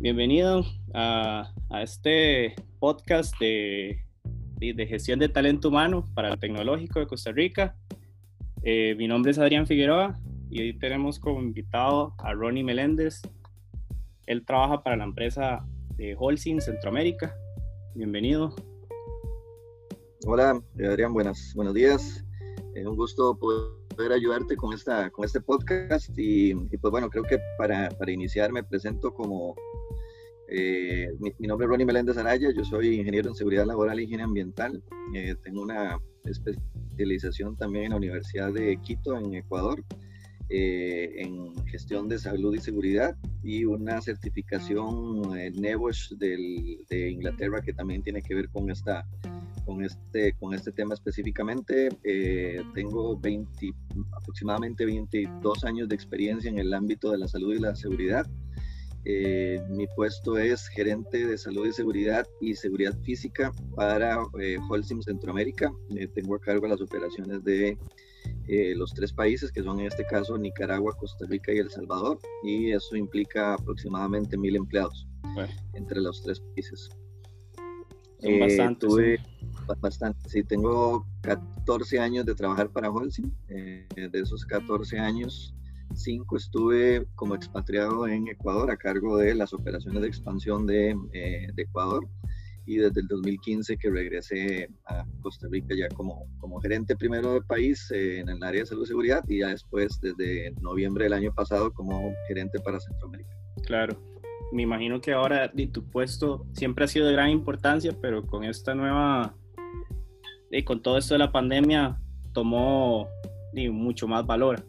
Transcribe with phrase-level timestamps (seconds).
[0.00, 4.02] bienvenido a, este podcast de,
[4.58, 7.76] de, gestión de talento humano para el Tecnológico de Costa Rica.
[8.62, 10.18] Eh, mi nombre es Adrián Figueroa
[10.48, 13.20] y hoy tenemos como invitado a Ronnie Meléndez.
[14.26, 15.66] Él trabaja para la empresa
[15.96, 17.34] de Holcim Centroamérica.
[17.94, 18.54] Bienvenido.
[20.24, 22.24] Hola, Adrián, buenas, buenos días.
[22.74, 27.38] Es un gusto poder ayudarte con, esta, con este podcast y, pues bueno, creo que
[27.58, 29.54] para, para iniciar me presento como,
[30.50, 34.24] eh, mi, nombre es Ronnie Meléndez Araya, yo soy ingeniero en seguridad laboral e higiene
[34.24, 34.82] ambiental,
[35.14, 39.84] eh, tengo una especialización también en la Universidad de Quito, en Ecuador,
[40.48, 47.72] eh, en gestión de salud y seguridad y una certificación en NEBOSH de Inglaterra que
[47.72, 49.06] también tiene que ver con esta
[49.70, 51.88] con este, con este tema específicamente.
[52.04, 53.72] Eh, tengo 20,
[54.16, 58.26] aproximadamente 22 años de experiencia en el ámbito de la salud y la seguridad.
[59.04, 65.00] Eh, mi puesto es gerente de salud y seguridad y seguridad física para eh, Holcim
[65.02, 65.72] Centroamérica.
[66.14, 67.78] tengo a cargo las operaciones de
[68.76, 72.72] los tres países, que son en este caso Nicaragua, Costa Rica y El Salvador, y
[72.72, 75.06] eso implica aproximadamente mil empleados
[75.74, 76.90] entre los tres países.
[78.18, 79.20] Son bastantes
[79.78, 80.28] bastante.
[80.28, 83.30] Sí, tengo 14 años de trabajar para Holcim.
[83.48, 85.54] Eh, de esos 14 años,
[86.02, 91.48] 5 estuve como expatriado en Ecuador a cargo de las operaciones de expansión de, eh,
[91.54, 92.06] de Ecuador.
[92.66, 97.44] Y desde el 2015 que regresé a Costa Rica ya como, como gerente primero del
[97.44, 101.14] país eh, en el área de salud y seguridad y ya después desde noviembre del
[101.14, 103.30] año pasado como gerente para Centroamérica.
[103.64, 104.00] Claro,
[104.52, 108.74] me imagino que ahora tu puesto siempre ha sido de gran importancia, pero con esta
[108.74, 109.34] nueva
[110.50, 112.00] y con todo esto de la pandemia
[112.32, 113.08] tomó
[113.72, 114.64] mucho más valor.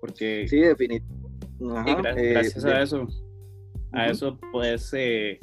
[0.00, 2.10] Porque sí, definitivamente.
[2.16, 3.08] Eh, gracias a eso,
[3.92, 5.40] a eso pues, eh,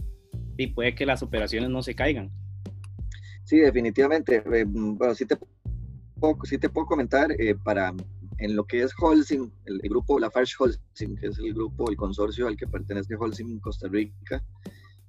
[0.57, 2.31] y puede que las operaciones no se caigan.
[3.43, 4.43] Sí, definitivamente.
[4.53, 5.37] Eh, bueno, sí te,
[6.19, 7.93] puedo, sí te puedo comentar para
[8.37, 12.47] en lo que es Holcim, el, grupo Lafarge Holcim, que es el grupo, el consorcio
[12.47, 14.43] al que pertenece Holcim Costa Rica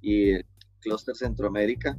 [0.01, 0.45] y el
[0.79, 1.97] Cluster Centroamérica,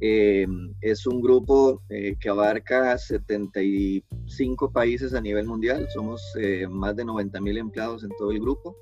[0.00, 0.46] eh,
[0.80, 7.04] es un grupo eh, que abarca 75 países a nivel mundial, somos eh, más de
[7.04, 8.76] 90 mil empleados en todo el grupo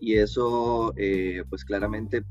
[0.00, 0.92] y eso
[1.48, 2.22] pues claramente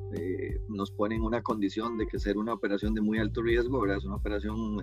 [0.70, 3.98] nos pone en una condición de que ser una operación de muy alto riesgo, ¿verdad?
[3.98, 4.82] es una operación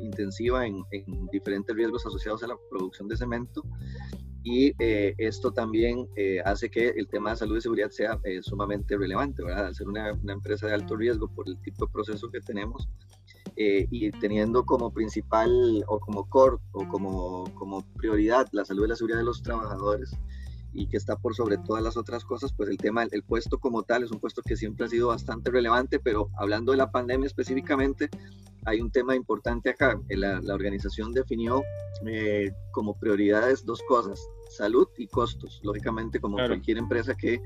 [0.00, 3.62] intensiva en, en diferentes riesgos asociados a la producción de cemento
[4.44, 8.42] y eh, esto también eh, hace que el tema de salud y seguridad sea eh,
[8.42, 9.66] sumamente relevante, ¿verdad?
[9.66, 12.88] Al ser una, una, empresa de alto riesgo por el tipo de proceso que tenemos
[13.54, 18.96] y teniendo como principal o como core o como, como prioridad la salud y la
[18.96, 20.16] seguridad de los trabajadores
[20.72, 23.82] y que está por sobre todas las otras cosas, pues el tema, el puesto como
[23.82, 27.26] tal es un puesto que siempre ha sido bastante relevante, pero hablando de la pandemia
[27.26, 28.08] específicamente,
[28.64, 30.00] hay un tema importante acá.
[30.08, 31.62] La, la organización definió
[32.06, 35.60] eh, como prioridades dos cosas, salud y costos.
[35.62, 37.40] Lógicamente, como cualquier empresa que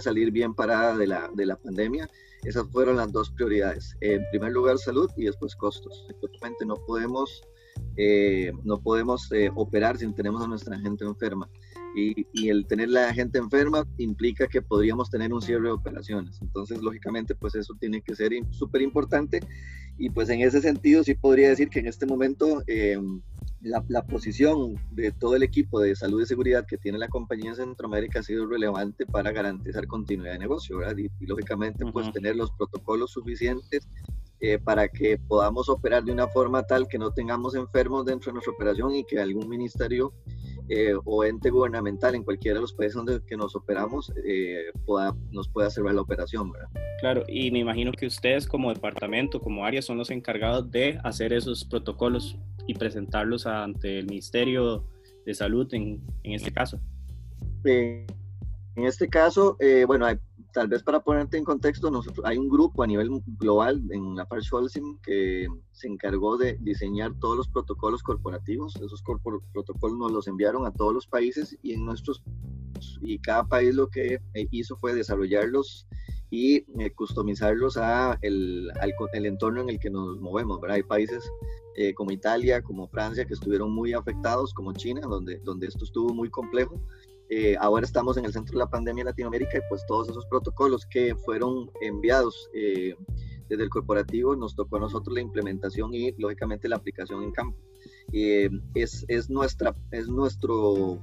[0.00, 2.08] salir bien parada de la, de la pandemia,
[2.44, 3.96] esas fueron las dos prioridades.
[4.00, 6.06] en primer lugar, salud y después costos.
[6.22, 7.42] Lógicamente no podemos,
[7.96, 11.48] eh, no podemos eh, operar si tenemos a nuestra gente enferma.
[11.98, 16.40] Y, y, el tener la gente enferma implica que podríamos tener un cierre de operaciones.
[16.40, 19.40] Entonces, lógicamente, pues eso tiene que ser súper importante
[19.98, 23.20] y pues en ese sentido sí podría decir que en este momento em,
[23.60, 27.50] la, la, posición de todo el equipo de salud y seguridad que tiene la compañía
[27.50, 30.96] en Centroamérica ha sido relevante para garantizar continuidad de negocio, ¿verdad?
[30.96, 33.88] Y, lógicamente pues tener los protocolos suficientes
[34.40, 38.34] eh, para que podamos operar de una forma tal que no tengamos enfermos dentro de
[38.34, 40.12] nuestra operación y que algún ministerio
[40.68, 45.14] eh, o ente gubernamental en cualquiera de los países donde que nos operamos eh, pueda,
[45.30, 46.52] nos pueda hacer la operación.
[46.52, 46.68] ¿verdad?
[47.00, 51.32] Claro, y me imagino que ustedes como departamento, como área, son los encargados de hacer
[51.32, 52.36] esos protocolos
[52.66, 54.86] y presentarlos ante el Ministerio
[55.24, 56.78] de Salud en, en este caso.
[57.64, 58.06] en
[58.76, 60.18] este caso, eh, bueno, hay,
[60.52, 61.90] tal vez para ponerte en contexto,
[62.24, 67.36] hay un grupo a nivel global en la Holcim que se encargó de diseñar todos
[67.36, 68.76] los protocolos corporativos.
[68.76, 72.22] Esos protocolos nos los enviaron a todos los países y en nuestros
[73.00, 75.86] y cada país lo que hizo fue desarrollarlos
[76.30, 80.60] y eh, customizarlos a el, al, el, entorno en el que nos movemos.
[80.60, 80.76] ¿verdad?
[80.76, 81.24] Hay países
[81.76, 86.12] eh, como Italia, como Francia, que estuvieron muy afectados, como China, donde, donde esto estuvo
[86.12, 86.80] muy complejo.
[87.30, 90.26] Eh, ahora estamos en el centro de la pandemia en Latinoamérica y pues todos esos
[90.26, 92.48] protocolos que fueron enviados
[93.48, 97.58] desde el corporativo nos tocó a nosotros la implementación y lógicamente la aplicación en campo.
[98.12, 101.00] Eh, es, es, nuestra, es nuestro,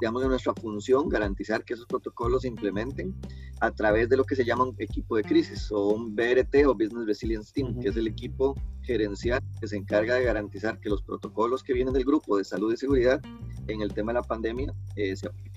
[0.00, 3.14] digamos, nuestra función garantizar que esos protocolos se implementen
[3.60, 6.74] a través de lo que se llama un equipo de crisis o un BRT o
[6.74, 11.02] Business Resilience Team, que es el equipo gerencial que se encarga de garantizar que los
[11.02, 13.20] protocolos que vienen del grupo de salud y seguridad
[13.66, 15.55] en el tema de la pandemia eh, se apliquen.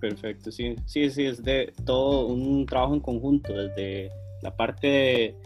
[0.00, 4.10] Perfecto, sí, sí, sí, es de todo un trabajo en conjunto, desde
[4.42, 5.36] la parte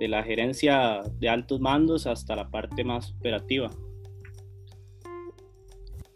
[0.00, 3.70] de, la gerencia de altos mandos hasta la parte más operativa.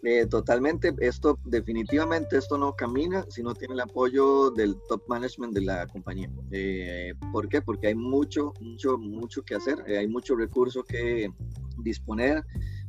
[0.03, 5.55] Eh, totalmente, esto definitivamente esto no camina si no tiene el apoyo del top management
[5.55, 6.31] de la compañía.
[6.51, 7.63] Eh, ¿Por qué?
[7.63, 11.31] Porque hay mucho, mucho, mucho que hacer, eh, hay mucho recurso que
[11.79, 12.45] disponer,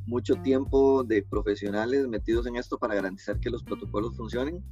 [0.10, 4.64] mucho tiempo de profesionales metidos en esto para garantizar que los protocolos funcionen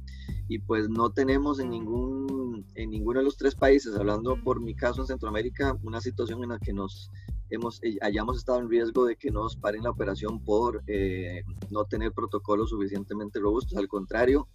[0.48, 4.74] y pues no tenemos en ningún en ninguno de los tres países, hablando por mi
[4.74, 7.10] caso en Centroamérica, una situación en la que nos
[7.50, 11.84] hemos, eh, hayamos estado en riesgo de que nos paren la operación por eh, no
[11.84, 13.78] tener protocolos suficientemente robustos.
[13.78, 14.48] Al contrario,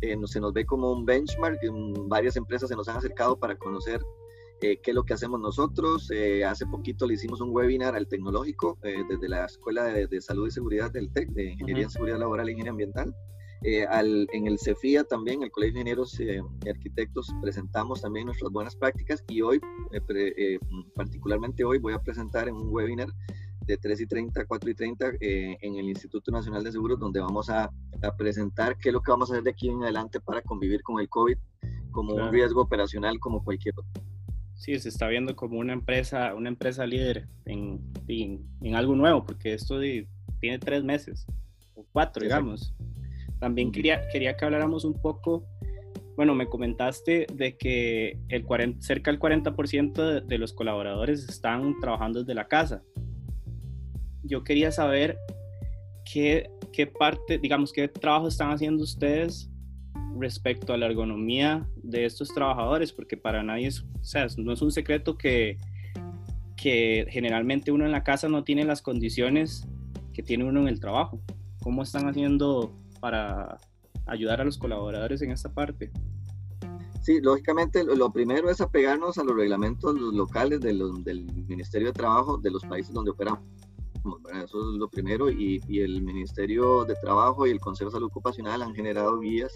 [0.00, 1.58] eh, se nos ve como un benchmark.
[2.06, 4.00] varias empresas se nos han acercado para conocer
[4.60, 6.10] qué es lo que hacemos nosotros.
[6.46, 10.90] hace poquito le hicimos un webinar al tecnológico desde la Escuela de, Salud y Seguridad
[10.90, 13.14] del TEC, de Ingeniería en Seguridad Laboral e Ingeniería Ambiental.
[13.62, 13.86] Eh,
[14.32, 18.76] en el CEFIA también, el Colegio de Ingenieros eh, y Arquitectos, presentamos también nuestras buenas
[18.76, 19.60] prácticas y hoy,
[19.92, 20.58] eh,
[20.94, 23.08] particularmente hoy, voy a presentar en un webinar
[23.62, 27.50] de 3 y 30, 4 y 30 en el Instituto Nacional de Seguros, donde vamos
[27.50, 27.70] a,
[28.16, 31.00] presentar qué es lo que vamos a hacer de aquí en adelante para convivir con
[31.00, 31.36] el COVID
[31.90, 34.17] como un riesgo operacional como cualquier otro.
[34.58, 39.54] Sí, se está viendo como una empresa, una empresa líder en, en, algo nuevo, porque
[39.54, 39.78] esto
[40.40, 41.26] tiene tres meses,
[41.76, 42.74] o cuatro, digamos.
[43.38, 45.46] También quería, quería que habláramos un poco,
[46.16, 52.18] bueno, me comentaste de que el 40, cerca del 40% de, los colaboradores están trabajando
[52.18, 52.82] desde la casa.
[54.24, 55.18] Yo quería saber
[56.04, 59.52] qué, qué parte, digamos, qué trabajo están haciendo ustedes
[60.20, 64.62] respecto a la ergonomía de estos trabajadores, porque para nadie es, o sea, no es
[64.62, 65.58] un secreto que,
[66.56, 69.66] que generalmente uno en la casa no tiene las condiciones
[70.12, 71.20] que tiene uno en el trabajo.
[71.62, 73.58] ¿Cómo están haciendo para
[74.06, 75.90] ayudar a los colaboradores en esta parte?
[77.02, 82.50] Sí, lógicamente lo primero es apegarnos a los reglamentos locales del Ministerio de Trabajo de
[82.50, 83.42] los países donde operamos.
[84.44, 88.62] Eso es lo primero y, el Ministerio de Trabajo y el Consejo de Salud Ocupacional
[88.62, 89.52] han generado guías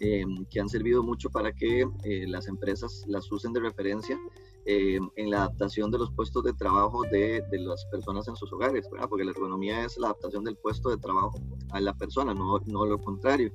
[0.00, 4.18] eh, que han servido mucho para que eh, las empresas las usen de referencia
[4.64, 8.52] eh, en la adaptación de los puestos de trabajo de, de las personas en sus
[8.52, 11.34] hogares, porque la ergonomía es la adaptación del puesto de trabajo
[11.70, 13.52] a la persona, no, no lo contrario.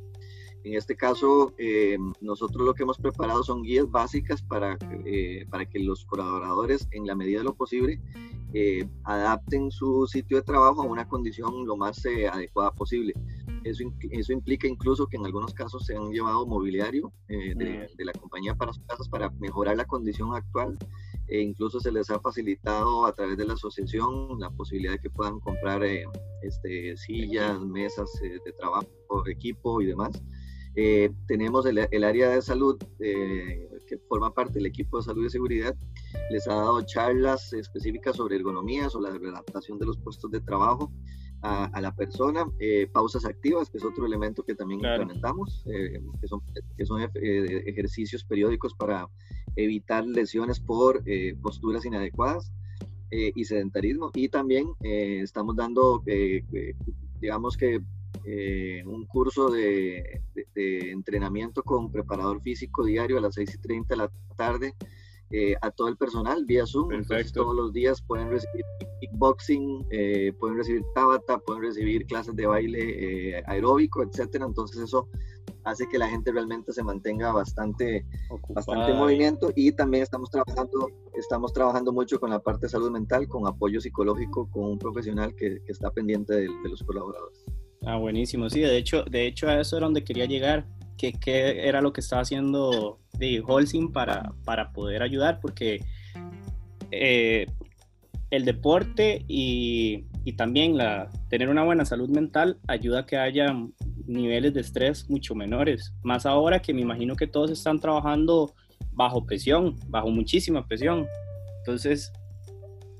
[0.66, 5.66] En este caso, eh, nosotros lo que hemos preparado son guías básicas para, eh, para
[5.66, 8.02] que los colaboradores, en la medida de lo posible,
[9.04, 13.14] adapten su sitio de trabajo a una condición lo más adecuada posible.
[13.70, 17.98] Eso, eso, implica incluso que en algunos casos se han llevado mobiliario de, mm.
[17.98, 20.78] de, la compañía para sus casas para mejorar la condición actual
[21.28, 25.10] e incluso se les ha facilitado a través de la asociación la posibilidad de que
[25.10, 26.06] puedan comprar eh,
[26.42, 28.88] este, sillas, mesas eh, de trabajo,
[29.28, 30.22] equipo y demás.
[30.76, 35.30] Eh, tenemos el, el, área de salud que forma parte del equipo de salud y
[35.30, 35.76] seguridad,
[36.30, 40.92] les ha dado charlas específicas sobre ergonomía, sobre la adaptación de los puestos de trabajo
[41.42, 42.46] a, la persona,
[42.92, 46.42] pausas activas, que es otro elemento que también implementamos, que son,
[46.78, 49.08] que son ejercicios periódicos para
[49.58, 52.52] evitar lesiones por eh, posturas inadecuadas
[53.12, 54.12] eh, y sedentarismo.
[54.14, 56.04] Y también eh, estamos dando,
[57.20, 57.82] digamos que,
[58.86, 60.22] un curso de,
[60.56, 64.76] entrenamiento con preparador físico diario a las 6 y 30 de la tarde
[65.62, 66.94] a todo el personal vía Zoom.
[66.94, 68.64] Entonces, todos los días pueden recibir
[69.02, 69.88] kickboxing,
[70.40, 74.46] pueden recibir tabata, pueden recibir clases de baile aeróbico, etcétera.
[74.46, 75.08] Entonces, eso
[75.68, 78.06] hace que la gente realmente se mantenga bastante,
[78.50, 82.90] bastante en movimiento y también estamos trabajando, estamos trabajando mucho con la parte de salud
[82.90, 87.44] mental, con apoyo psicológico, con un profesional que, que está pendiente de, los colaboradores.
[87.86, 90.66] Ah, buenísimo, sí, de hecho, de hecho a eso era donde quería llegar,
[90.98, 95.84] que, qué era lo que estaba haciendo de Holcim para, para poder ayudar, porque
[96.92, 97.48] eh,
[98.30, 103.56] el deporte y, y, también la, tener una buena salud mental ayuda a que haya
[104.06, 105.94] niveles de estrés mucho menores.
[106.04, 108.54] Más ahora que me imagino que todos están trabajando
[108.92, 111.06] bajo presión, bajo muchísima presión.
[111.60, 112.12] Entonces,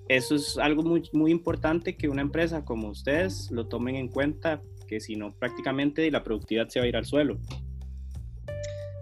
[0.08, 4.62] eso es algo muy, muy importante que una empresa como ustedes lo tomen en cuenta,
[4.88, 7.40] que si no, prácticamente la productividad se va a ir al suelo.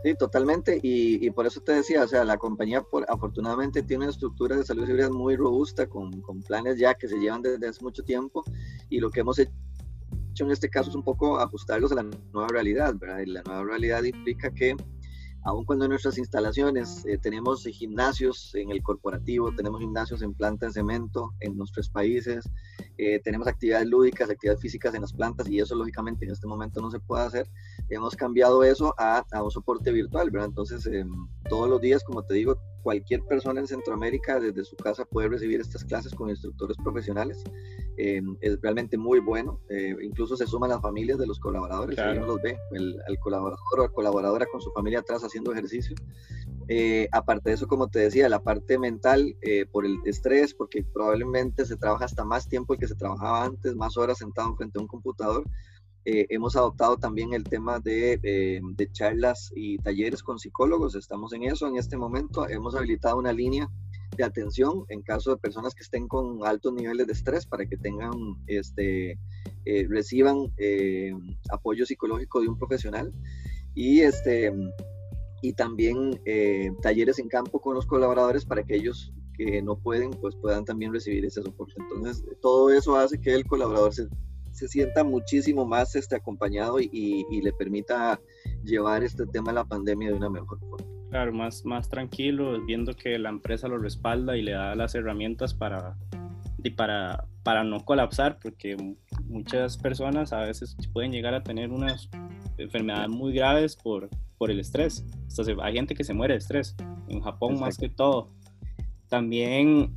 [0.06, 0.80] Sí, totalmente.
[0.84, 4.64] Y, por eso te decía, o sea, la compañía por, afortunadamente tiene una estructura de
[4.64, 8.04] salud y seguridad muy robusta, con, con, planes ya que se llevan desde hace mucho
[8.04, 8.44] tiempo
[8.88, 9.52] y lo que hemos hecho
[10.42, 13.22] en este caso es un poco ajustarlos a la nueva realidad, ¿verdad?
[13.22, 14.76] Y la nueva realidad implica que
[15.44, 20.76] aun cuando en nuestras instalaciones eh, tenemos gimnasios en el corporativo, tenemos gimnasios en plantas
[20.76, 22.48] de cemento en nuestros países,
[22.98, 26.82] eh, tenemos actividades lúdicas, actividades físicas en las plantas y eso lógicamente en este momento
[26.82, 27.50] no se puede hacer,
[27.90, 30.50] hemos cambiado eso a, un soporte virtual, ¿verdad?
[30.50, 31.10] Entonces, em,
[31.50, 35.60] todos los días, como te digo, cualquier persona en Centroamérica desde su casa puede recibir
[35.60, 37.44] estas clases con instructores profesionales.
[37.98, 39.60] Eh, es realmente muy bueno.
[39.70, 41.96] Eh, incluso se suman las familias de los colaboradores.
[41.96, 42.18] Claro.
[42.18, 45.96] Uno los ve, el, el, colaborador o la colaboradora con su familia atrás haciendo ejercicio.
[46.68, 49.36] Eh, aparte de eso, como te decía, la parte mental
[49.72, 53.98] por el estrés, porque probablemente se trabaja hasta más tiempo que se trabajaba antes, más
[53.98, 55.44] horas sentado frente a un computador.
[56.08, 60.94] Eh, hemos adoptado también el tema de, eh, de, charlas y talleres con psicólogos.
[60.94, 62.48] Estamos en eso en este momento.
[62.48, 63.68] Hemos habilitado una línea
[64.16, 67.76] de atención en caso de personas que estén con altos niveles de estrés para que
[67.76, 68.12] tengan,
[68.46, 69.18] este,
[69.66, 70.54] eh, reciban
[71.50, 73.12] apoyo psicológico de un profesional.
[73.74, 74.54] Y, este,
[75.42, 76.22] y también
[76.84, 80.94] talleres en campo con los colaboradores para que ellos que no pueden, pues puedan también
[80.94, 81.74] recibir ese soporte.
[81.78, 84.08] Entonces, todo eso hace que el colaborador se
[84.56, 86.90] se sienta muchísimo más este, acompañado y,
[87.30, 88.20] y, le permita
[88.64, 90.88] llevar este tema de la pandemia de una mejor forma.
[91.10, 95.54] Claro, más, más tranquilo, viendo que la empresa lo respalda y le da las herramientas
[95.54, 95.98] para,
[96.64, 98.78] y para, para no colapsar, porque
[99.26, 102.10] muchas personas a veces pueden llegar a tener unas
[102.58, 105.06] enfermedades muy graves por, por el estrés.
[105.30, 106.76] Entonces, hay gente que se muere de estrés,
[107.10, 107.66] en Japón Exacto.
[107.66, 108.32] más que todo.
[109.16, 109.94] También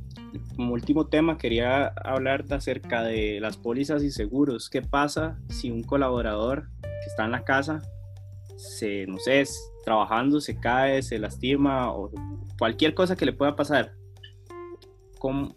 [0.55, 4.69] como último tema, quería hablar acerca de las pólizas y seguros.
[4.69, 7.81] ¿Qué pasa si un colaborador que está en la casa,
[8.55, 9.43] se, no sé,
[9.83, 12.09] trabajando, se cae, se lastima o
[12.57, 13.91] cualquier cosa que le pueda pasar?
[15.17, 15.53] ¿Cómo,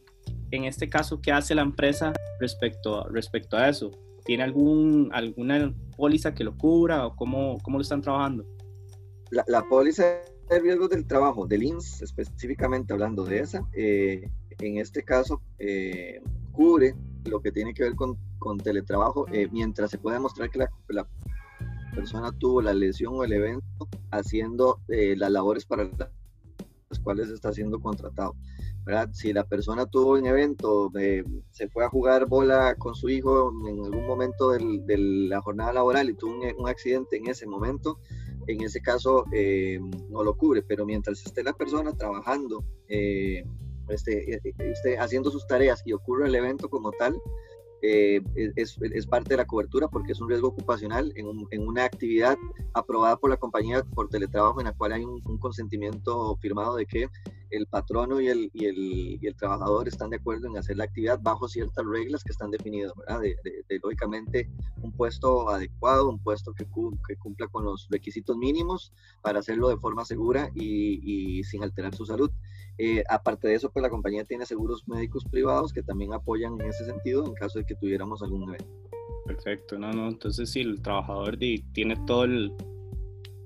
[0.50, 3.92] en este caso, ¿qué hace la empresa respecto, respecto a eso?
[4.25, 8.45] ¿Tiene algún, alguna póliza que lo cubra o cómo, cómo lo están trabajando?
[9.31, 10.02] La, la póliza
[10.52, 16.21] de riesgos del trabajo, del INS, específicamente hablando de esa, eh, en este caso eh,
[16.52, 16.94] cubre
[17.25, 20.71] lo que tiene que ver con, con teletrabajo eh, mientras se puede demostrar que la,
[20.88, 21.06] la,
[21.94, 27.52] persona tuvo la lesión o el evento haciendo eh, las labores para las cuales está
[27.52, 28.35] siendo contratado.
[28.85, 29.11] ¿verdad?
[29.12, 33.52] Si la persona tuvo un evento, eh, se fue a jugar bola con su hijo
[33.68, 37.99] en algún momento de la jornada laboral y tuvo un, un, accidente en ese momento,
[38.47, 39.79] en ese caso eh,
[40.11, 43.45] no lo cubre, pero mientras esté la persona trabajando eh,
[43.89, 47.21] esté, esté haciendo sus tareas y ocurre el evento como tal,
[47.85, 48.23] eh,
[48.55, 52.39] es, parte de la cobertura porque es un riesgo ocupacional en, un, en, una actividad
[52.75, 57.09] aprobada por la compañía por teletrabajo en la cual hay un, consentimiento firmado de que
[57.51, 62.23] el patrono y el, trabajador están de acuerdo en hacer la actividad bajo ciertas reglas
[62.23, 62.93] que están definidas.
[63.21, 64.49] De, de, de lógicamente
[64.81, 69.69] un puesto adecuado, un puesto que, cu que, cumpla con los requisitos mínimos para hacerlo
[69.69, 72.31] de forma segura y sin alterar su salud.
[72.79, 76.69] Eh, aparte de eso, pues la compañía tiene seguros médicos privados que también apoyan en
[76.69, 78.67] ese sentido en caso de que tuviéramos algún evento.
[79.26, 82.52] Perfecto, no, no, entonces sí, el trabajador tiene todo el,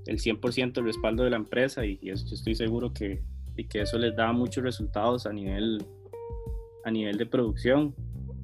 [0.06, 3.22] el 100% de respaldo de la empresa y, y eso, yo estoy seguro que,
[3.56, 5.84] y que eso les da muchos resultados a nivel,
[6.84, 7.94] a nivel de producción,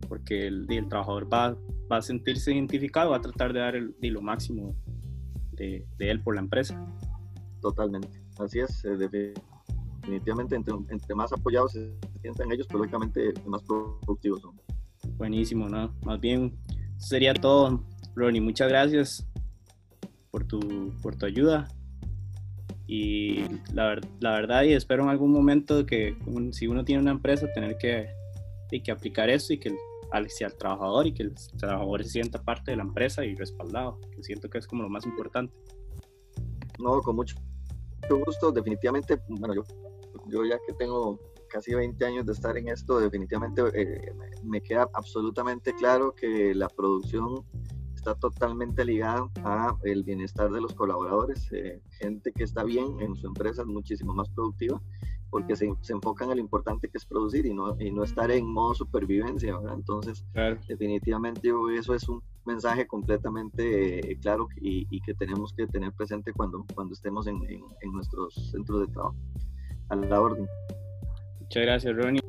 [0.09, 1.57] porque el, el trabajador va,
[1.91, 4.75] va a sentirse identificado, va a tratar de dar el, de lo máximo
[5.53, 6.87] de, de, él por la empresa.
[7.61, 9.35] Totalmente, así es, eh,
[10.03, 14.61] definitivamente entre, entre, más apoyados se sientan ellos, pues lógicamente más productivos son.
[15.17, 15.95] Buenísimo, ¿no?
[16.05, 16.57] Más bien,
[16.99, 18.41] sería todo, Ronnie.
[18.41, 19.27] Muchas gracias
[20.31, 21.69] por tu, por tu ayuda.
[22.87, 27.13] Y la, la verdad, y espero en algún momento que un, si uno tiene una
[27.13, 28.09] empresa, tener que,
[28.71, 29.71] y que aplicar eso y que
[30.11, 34.01] al, al trabajador y que el trabajador se sienta parte de la empresa y respaldado,
[34.15, 35.55] que siento que es como lo más importante.
[36.79, 37.37] No, con mucho
[38.11, 39.63] gusto, definitivamente, bueno, yo
[40.33, 44.89] yo ya que tengo casi 20 años de estar en esto, definitivamente eh, me queda
[44.95, 47.45] absolutamente claro que la producción
[47.95, 53.15] está totalmente ligada a el bienestar de los colaboradores, eh, gente que está bien en
[53.15, 54.81] su empresa es muchísimo más productiva
[55.31, 58.31] porque se, se, enfocan en lo importante que es producir y no, y no estar
[58.31, 59.77] en modo supervivencia, ¿verdad?
[59.77, 60.61] Entonces, claro.
[60.69, 66.35] definitivamente eso es un mensaje completamente eh, claro y, y, que tenemos que tener presente
[66.35, 69.17] cuando, cuando estemos en, en, en nuestros centros de trabajo
[69.93, 70.49] a la orden.
[71.41, 72.21] Muchas gracias, Ronnie.